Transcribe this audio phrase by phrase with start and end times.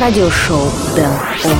[0.00, 1.10] радиошоу Дэн
[1.44, 1.58] Он.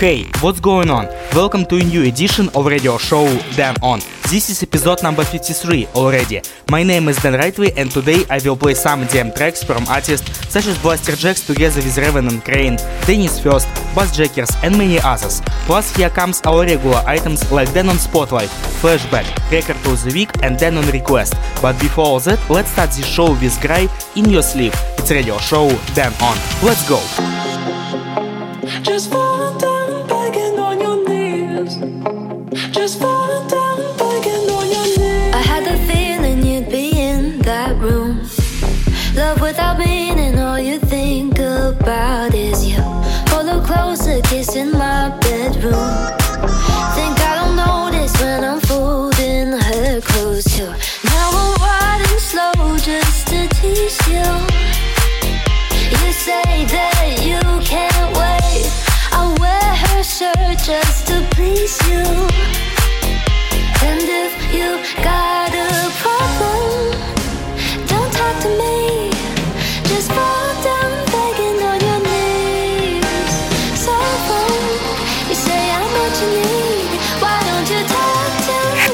[0.00, 1.08] Hey, what's going on?
[1.34, 4.00] Welcome to a new edition of radio show Dan On.
[4.32, 6.40] This is episode number 53 already.
[6.70, 10.48] My name is Dan Rightway and today I will play some DM tracks from artists
[10.48, 15.42] such as Blasterjaxx together with Raven and Kreyn, Dennis First, Bassjackers and many others.
[15.66, 18.48] Plus here comes our regular items like Dan on Spotlight,
[18.80, 21.34] Flashback, Record of the Week and Dan on Request.
[21.60, 23.86] But before all that, let's start this show with Gray
[24.16, 24.72] in Your Sleep.
[24.96, 26.38] It's radio show Dan On.
[26.64, 26.96] Let's go!
[28.80, 29.12] Just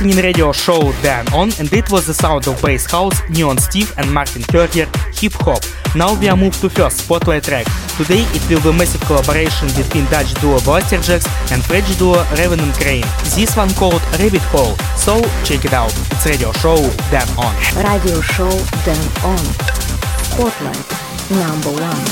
[0.00, 3.92] listening radio show Dan On and it was the sound of bass house, neon Steve
[3.98, 4.88] and Martin Kerger,
[5.18, 5.62] hip hop.
[5.94, 7.66] Now we are moved to first spotlight track.
[7.98, 12.72] Today it will be massive collaboration between Dutch duo Blasterjaxx and French duo Raven and
[12.80, 13.04] Kreyn.
[13.34, 14.74] This one called Rabbit Hole.
[14.96, 15.92] So check it out.
[16.12, 16.76] It's radio show
[17.10, 17.54] Dan On.
[17.84, 18.50] Radio show
[18.88, 19.44] Dan On.
[20.32, 20.80] Spotlight
[21.28, 22.04] number one.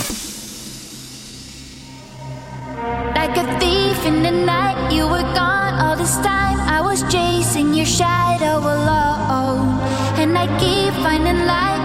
[3.14, 4.67] Like a thief in the night.
[7.78, 9.78] your shadow alone,
[10.18, 11.77] and I keep finding light.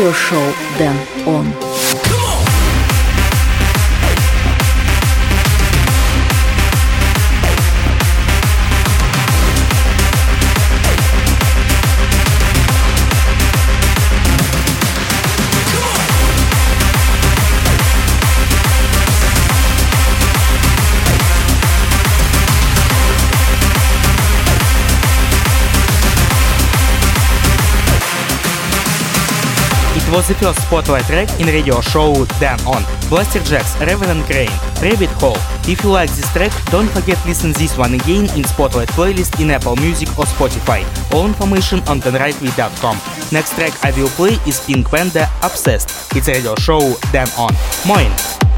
[0.00, 0.59] 就熟。
[30.10, 34.50] was the first spotlight track in radio show Dan On, Blasterjaxx, Reverend Crane,
[34.82, 35.36] Rabbit Hole.
[35.68, 39.50] If you like this track, don't forget listen this one again in Spotlight playlist in
[39.50, 40.82] Apple Music or Spotify.
[41.14, 42.96] All information on danrightway.com.
[43.30, 46.16] Next track I will play is Pink Panda Obsessed.
[46.16, 46.80] It's radio show
[47.12, 47.54] Dan On.
[47.86, 48.49] Moin!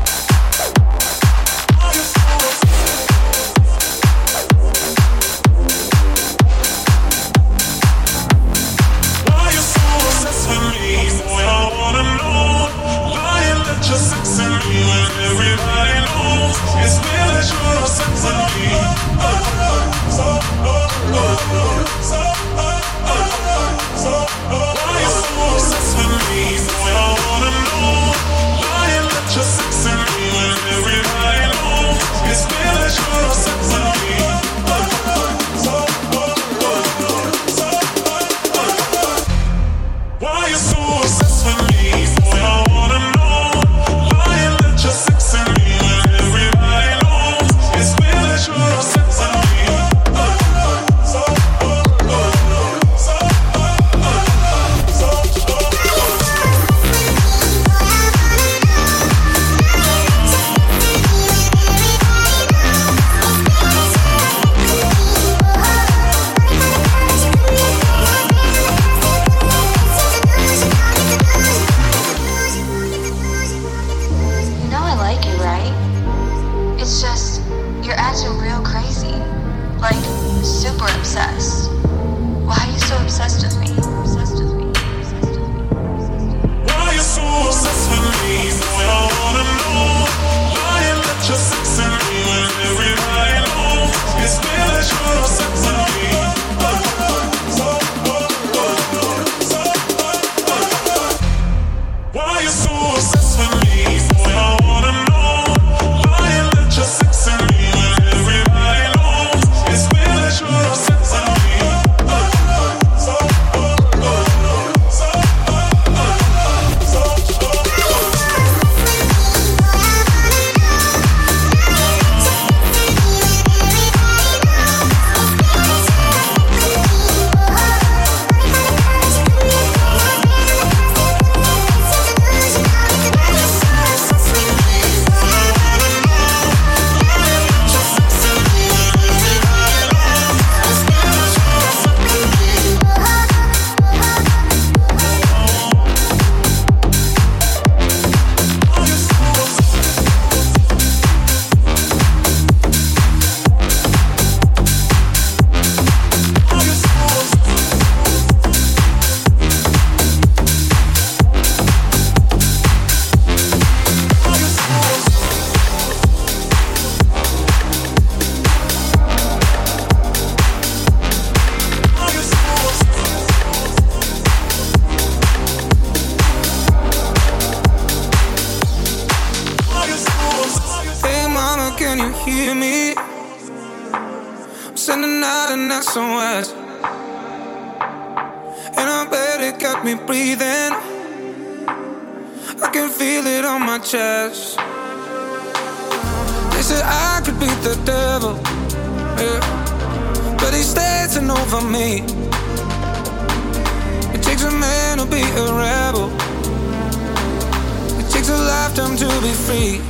[208.78, 209.80] left to be free.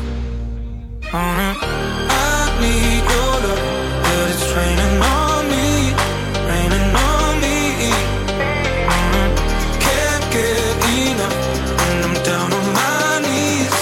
[1.02, 1.52] Mm-hmm.
[2.10, 3.62] I need your love,
[4.02, 5.92] but it's raining on me,
[6.48, 7.58] raining on me.
[8.90, 9.28] Mm-hmm.
[9.84, 10.56] Can't get
[11.10, 11.38] enough
[12.04, 13.76] I'm down on my knees.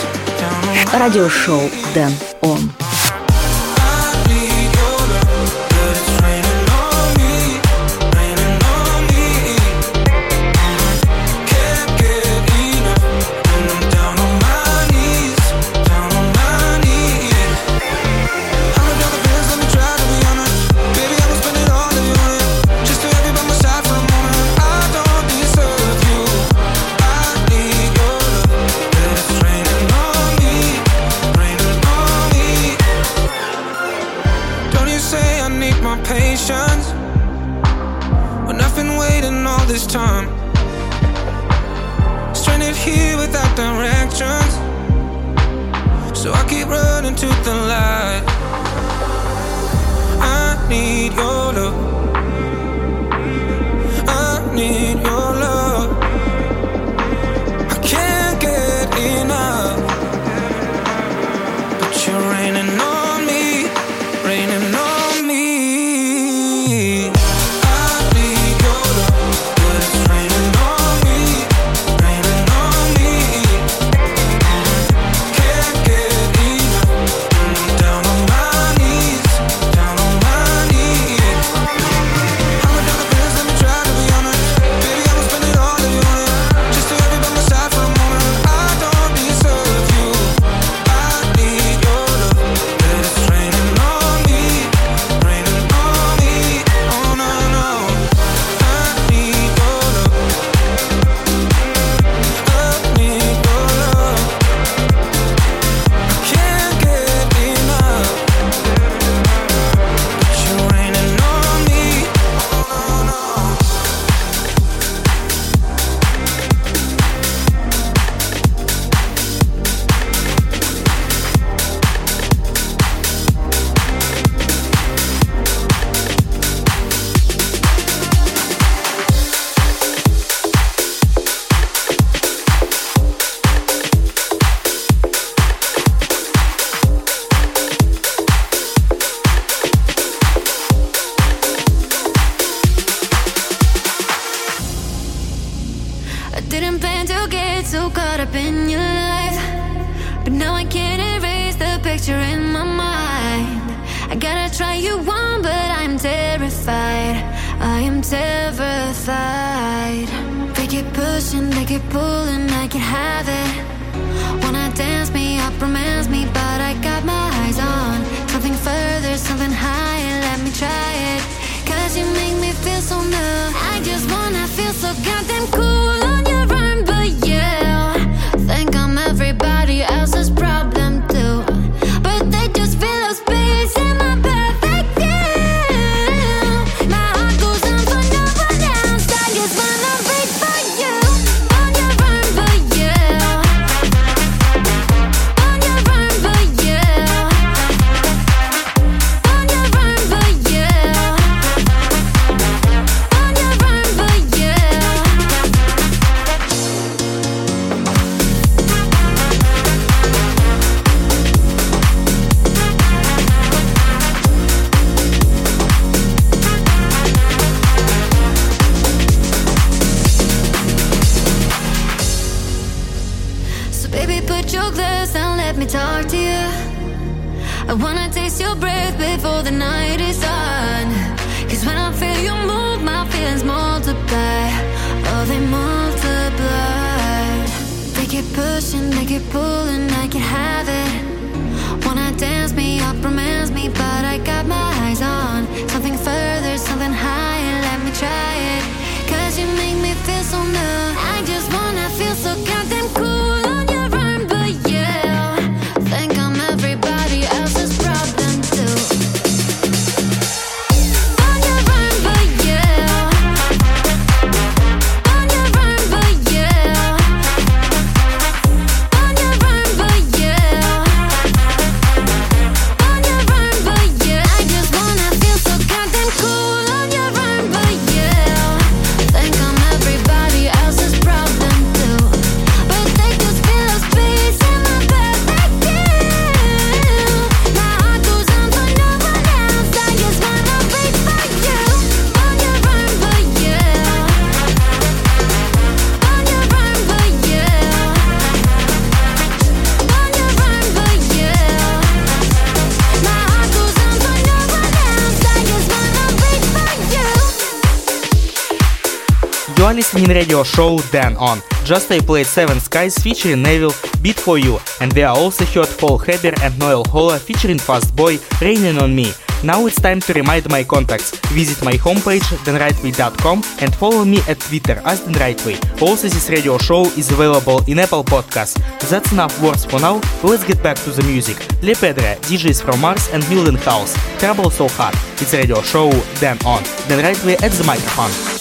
[310.01, 311.41] in radio show Dan On.
[311.65, 315.69] Just I played Seven Skies featuring Neville, Beat For You, and we are also heard
[315.79, 319.13] Paul Heber and Noel Holler featuring Fast Boy, Raining On Me.
[319.43, 321.17] Now it's time to remind my contacts.
[321.33, 325.57] Visit my homepage danrightway.com and follow me at Twitter as danrightway.
[325.81, 328.61] Also this radio show is available in Apple Podcasts.
[328.91, 331.37] That's enough words for now, let's get back to the music.
[331.63, 333.97] Le Pedre, DJs from Mars and Mildenhouse.
[334.19, 334.95] Trouble So Hard.
[335.21, 336.63] It's radio show Dan On.
[336.89, 338.40] Dan Rightway at the microphone.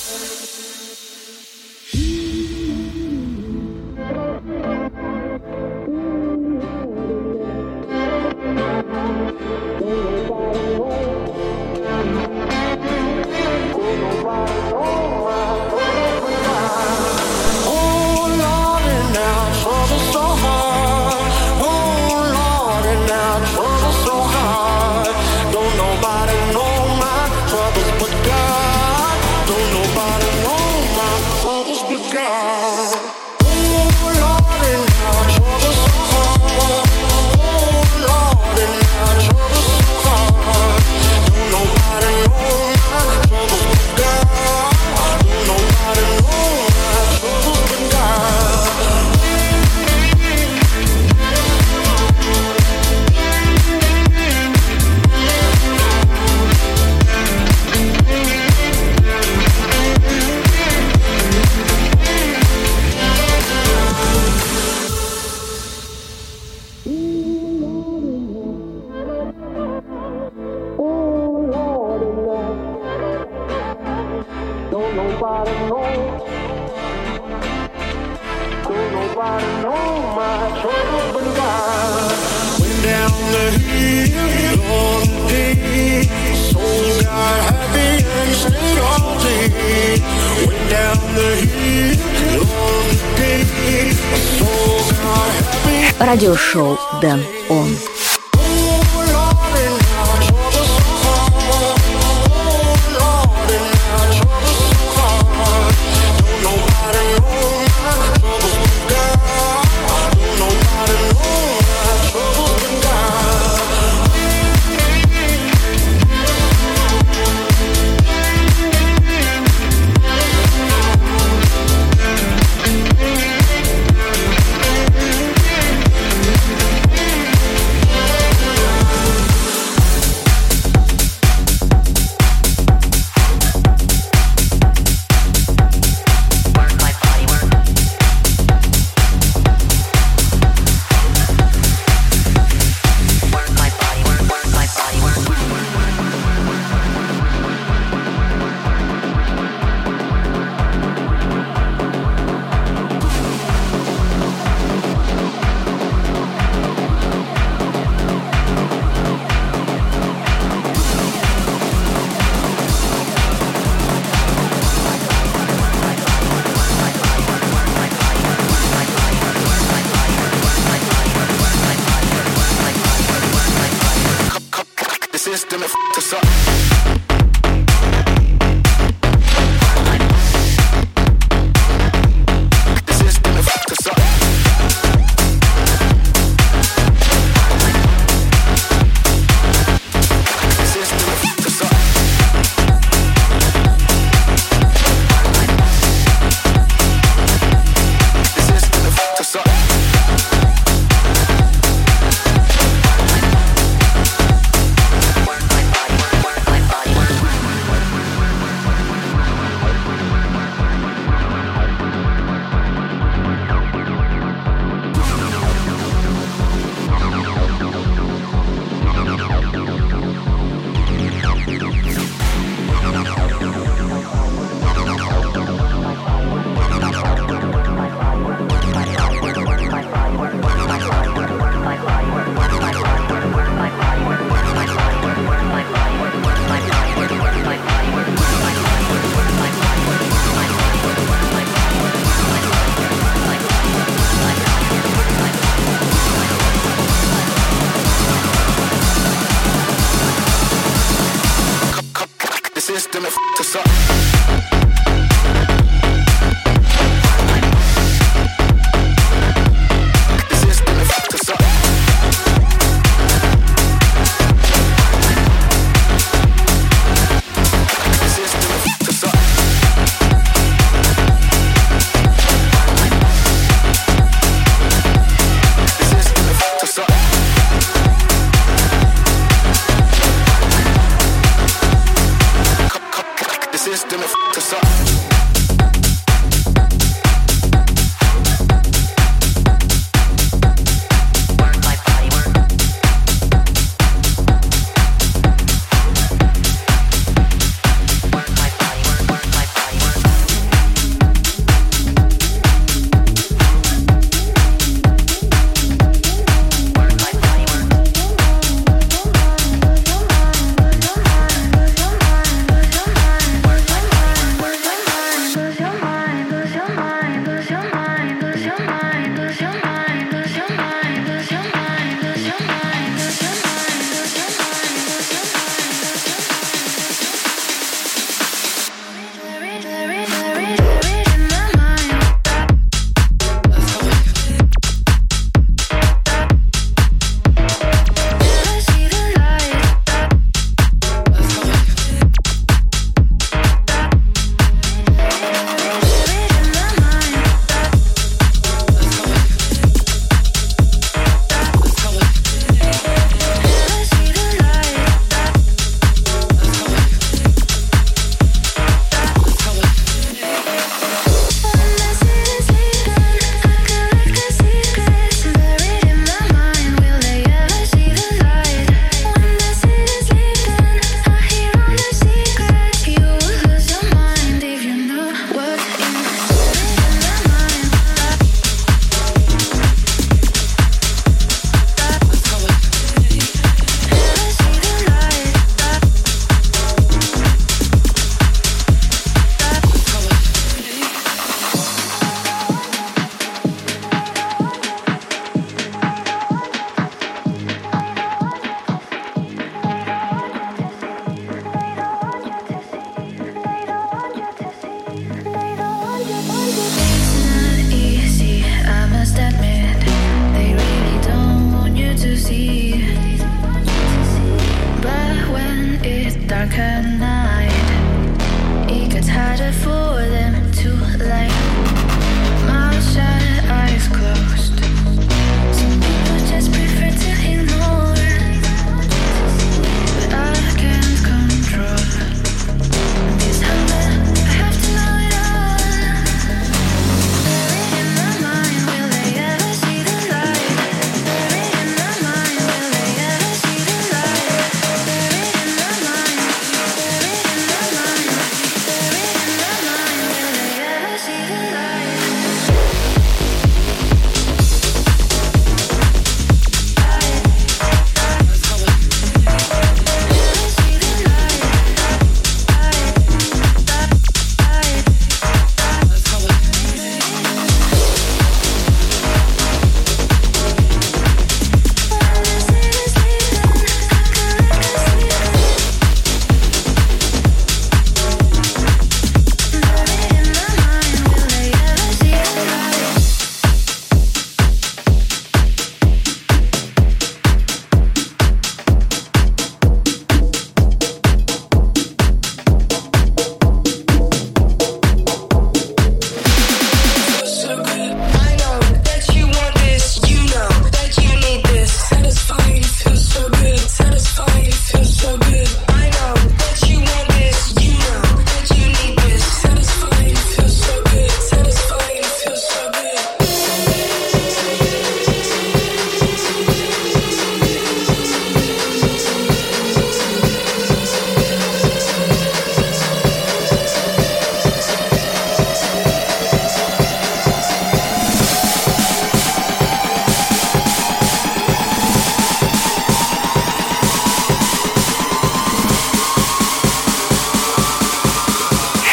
[96.09, 97.77] Радиошоу «Дэн Он».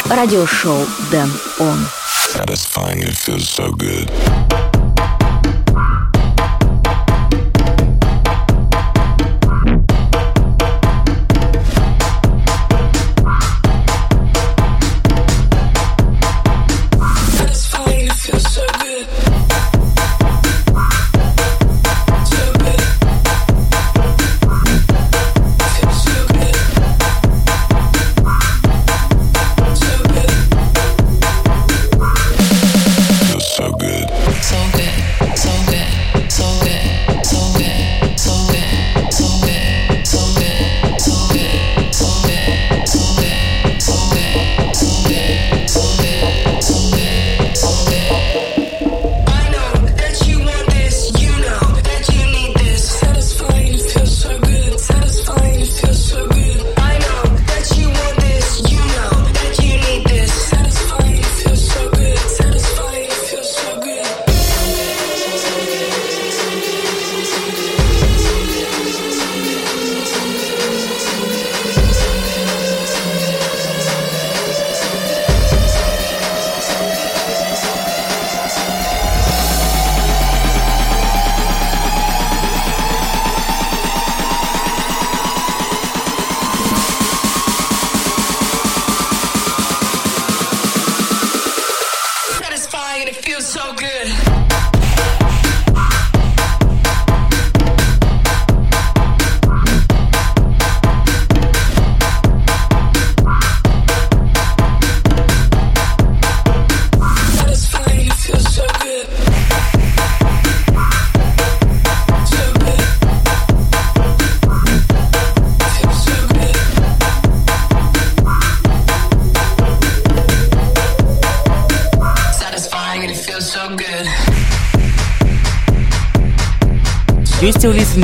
[0.09, 1.87] Радиошоу Дэн Он.
[2.05, 4.09] Satisfying, it feels so good.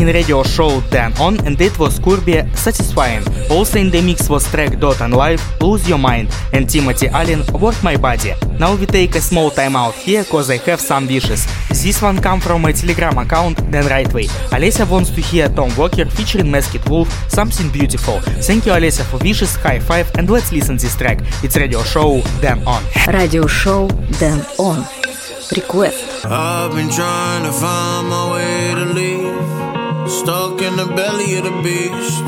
[0.03, 3.25] in radio show Dan On and it was Kurbia Satisfying.
[3.51, 7.43] Also in the mix was track Dot and Life, Lose Your Mind and Timothy Allen
[7.61, 8.35] Work My Body.
[8.59, 11.47] Now we take a small time out here cause I have some wishes.
[11.69, 14.27] This one come from my telegram account Dan Rightway.
[14.51, 18.21] Alessia wants to hear Tom Walker featuring Masked Wolf Something Beautiful.
[18.21, 21.21] Thank you Alessia for wishes, high five and let's listen this track.
[21.45, 22.83] It's radio show Dan On.
[23.09, 23.89] Radio show
[24.19, 24.85] Dan On.
[25.55, 26.25] Request.
[26.25, 29.22] I've been trying to find my way to leave
[30.21, 32.23] Stuck in the belly of the beast.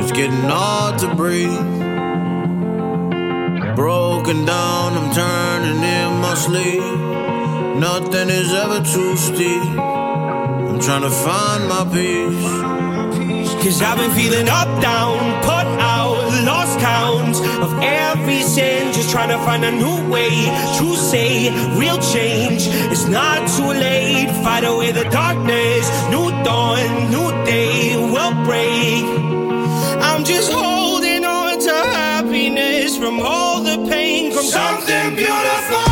[0.00, 1.66] It's getting hard to breathe.
[3.76, 6.82] Broken down, I'm turning in my sleep.
[7.78, 9.62] Nothing is ever too steep.
[9.78, 13.54] I'm trying to find my peace.
[13.62, 16.07] Cause I've been feeling up, down, put out,
[17.62, 18.92] of every sin.
[18.92, 20.30] Just trying to find a new way
[20.78, 22.62] to say real change.
[22.92, 24.30] It's not too late.
[24.42, 25.84] Fight away the darkness.
[26.10, 29.04] New dawn, new day will break.
[30.02, 35.87] I'm just holding on to happiness from all the pain from something beautiful.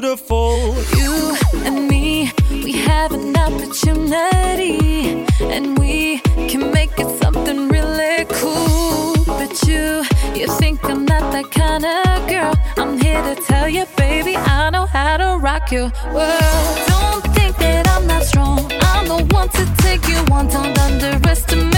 [0.00, 0.74] beautiful.
[0.98, 1.34] You
[1.64, 6.18] and me, we have an opportunity, and we
[6.50, 9.14] can make it something really cool.
[9.24, 12.54] But you, you think I'm not that kind of girl.
[12.76, 16.76] I'm here to tell you, baby, I know how to rock your world.
[16.92, 18.70] Don't think that I'm not strong.
[18.82, 20.48] I'm the one to take you on.
[20.48, 21.75] Don't underestimate.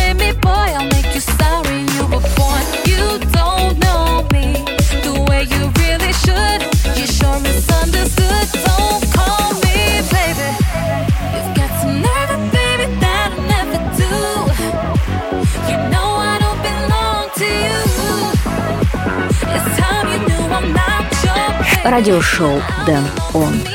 [21.91, 23.68] радиошоу «Дэн Он».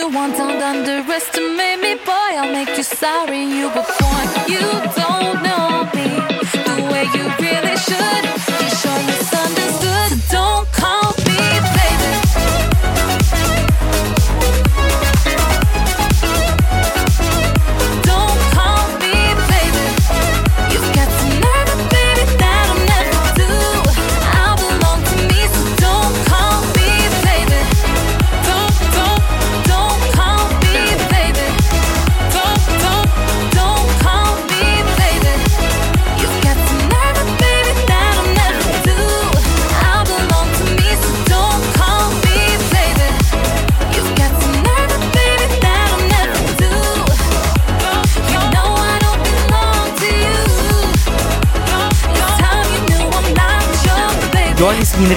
[0.00, 2.30] you want, don't underestimate me, boy.
[2.40, 4.26] I'll make you sorry you were born.
[4.48, 4.64] You
[5.00, 6.08] don't know me
[6.68, 8.19] the way you really should.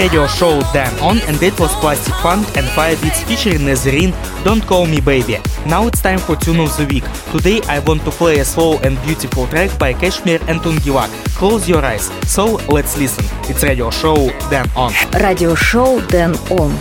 [0.03, 4.11] radio show Dan On and it was Plastik Funk and Fire Beats featuring Nazarene,
[4.43, 5.37] Don't Call Me Baby.
[5.65, 7.05] Now it's time for Tune of the Week.
[7.31, 11.09] Today I want to play a slow and beautiful track by Kashmir and Tungilak.
[11.39, 12.11] Close your eyes.
[12.27, 13.23] So let's listen.
[13.49, 14.91] It's radio show Dan On.
[15.21, 16.71] Radio show Dan On.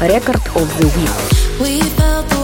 [0.00, 1.62] Record of the Week.
[1.62, 2.41] We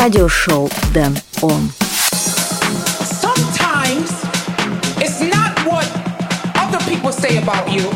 [0.00, 1.70] радиошоу Дэн Он.
[3.20, 4.10] Sometimes
[4.96, 5.86] it's not what
[6.56, 7.89] other people say about you.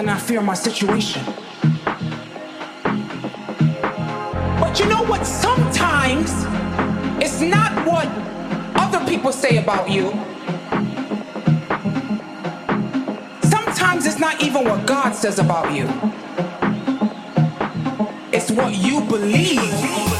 [0.00, 1.22] I not fear my situation?
[4.58, 5.26] But you know what?
[5.26, 6.32] Sometimes
[7.22, 8.08] it's not what
[8.76, 10.08] other people say about you.
[13.42, 15.84] Sometimes it's not even what God says about you.
[18.32, 20.19] It's what you believe.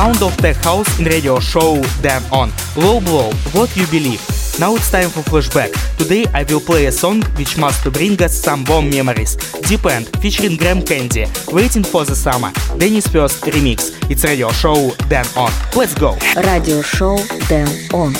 [0.00, 4.22] sound of tech house in radio show Dan On Low Blow, What You Believe.
[4.58, 5.72] Now it's time for flashback.
[5.98, 9.36] Today I will play a song which must bring us some warm memories.
[9.68, 13.78] Deepend featuring Graham Candy, Waiting for the Summer, Dennis First remix.
[14.10, 15.52] It's radio show Dan On.
[15.76, 16.16] Let's go!
[16.48, 17.16] Radio show
[17.50, 18.14] Dan On.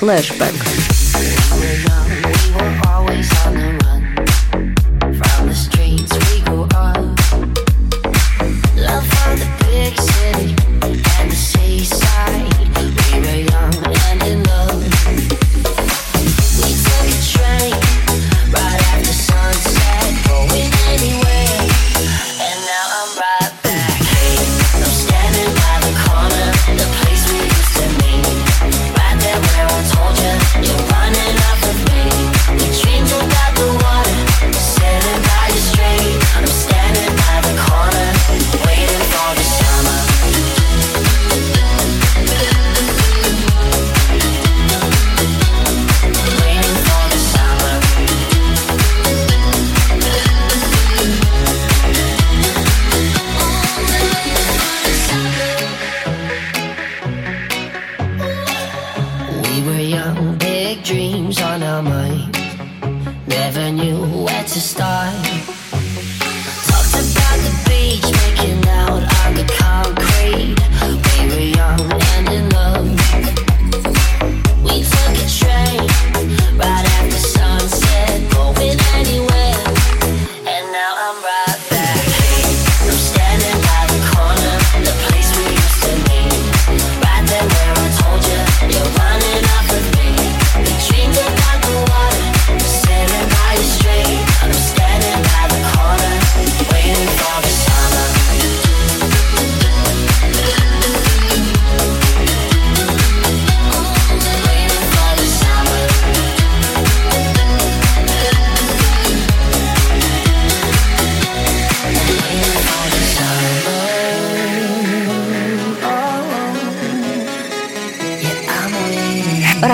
[0.00, 0.56] Flashback.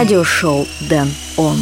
[0.03, 1.57] радиошоу Дэн Он.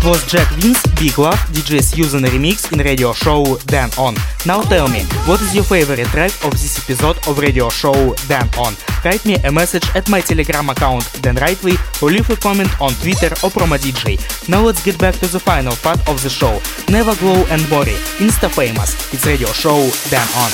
[0.00, 4.14] It was Jack Vince, Big Love, DJ Susan remix in radio show Dan On.
[4.46, 8.48] Now tell me, what is your favorite track of this episode of radio show Dan
[8.56, 8.72] On?
[9.04, 12.92] Write me a message at my telegram account Dan Rightway or leave a comment on
[12.94, 14.16] Twitter or Promo DJ.
[14.48, 16.58] Now let's get back to the final part of the show.
[16.88, 18.96] Never Glow and Body, Insta Famous.
[19.12, 19.76] It's radio show
[20.08, 20.50] Dan On.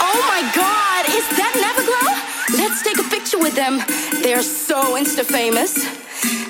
[0.00, 2.56] Oh my god, is that Never Glow?
[2.56, 3.82] Let's take a picture with them.
[4.22, 6.05] They're so insta famous.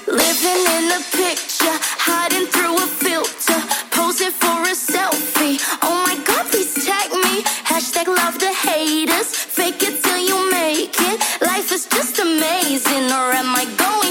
[0.06, 3.58] Living in a picture, hiding through a filter,
[3.90, 5.58] posing for a selfie.
[5.82, 7.42] Oh my god, please tag me.
[7.66, 9.34] Hashtag love the haters.
[9.34, 11.18] Fake it till you make it.
[11.42, 14.05] Life is just amazing, or am I going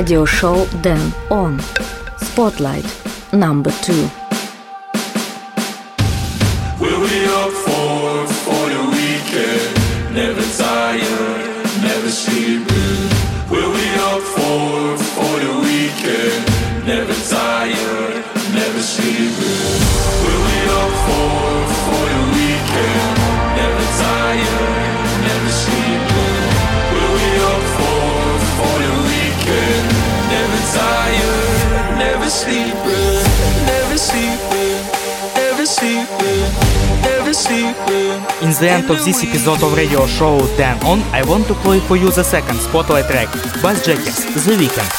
[0.00, 1.60] Radio show Dan Он.
[2.16, 2.86] Spotlight
[3.32, 4.19] number two.
[38.42, 41.80] In the end of this episode of radio show Dan On, I want to play
[41.80, 43.28] for you the second spotlight track,
[43.62, 44.92] Bassjackers, The Weekend.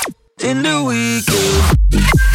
[0.43, 2.30] in the weekend.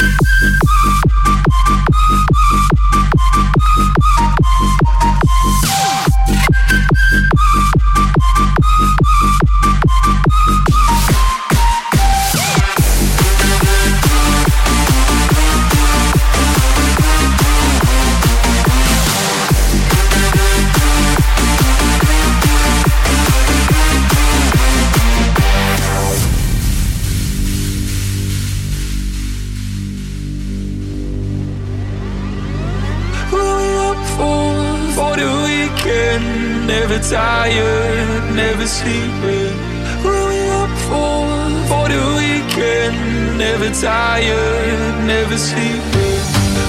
[37.11, 39.55] Tired, never sleeping.
[40.03, 41.23] What we up for?
[41.71, 43.39] For the weekend.
[43.39, 46.23] Never tired, never sleeping.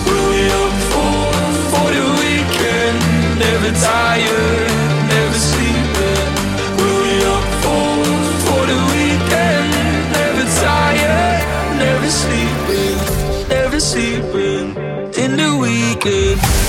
[0.06, 1.34] What we up for?
[1.72, 2.98] For the weekend.
[3.40, 4.70] Never tired,
[5.10, 6.30] never sleeping.
[6.78, 7.90] What we up for?
[8.46, 9.70] For the weekend.
[10.14, 11.42] Never tired,
[11.82, 12.98] never sleeping.
[13.50, 14.76] Never sleeping
[15.18, 16.67] in the weekend.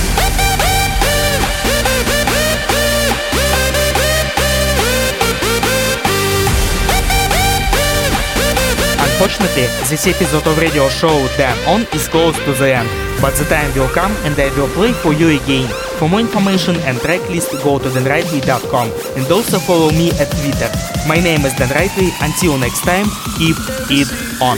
[9.19, 12.87] Unfortunately, this episode of radio show Dan On is close to the end,
[13.19, 15.67] but the time will come and I will play for you again.
[15.99, 18.87] For more information and track list, go to danrightway.com
[19.19, 20.71] and also follow me at Twitter.
[21.05, 22.15] My name is Dan Rightway.
[22.23, 23.57] Until next time, keep
[23.91, 24.07] it
[24.39, 24.57] on.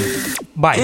[0.56, 0.78] Bye.